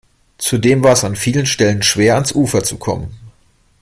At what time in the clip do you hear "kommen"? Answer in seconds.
2.79-3.13